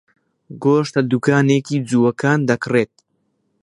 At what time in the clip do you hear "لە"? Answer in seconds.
0.97-1.01